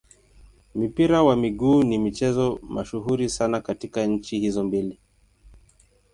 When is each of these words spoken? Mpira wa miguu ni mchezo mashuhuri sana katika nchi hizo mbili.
Mpira 0.75 1.23
wa 1.23 1.35
miguu 1.35 1.83
ni 1.83 1.97
mchezo 1.99 2.59
mashuhuri 2.63 3.29
sana 3.29 3.61
katika 3.61 4.05
nchi 4.05 4.39
hizo 4.39 4.63
mbili. 4.63 4.99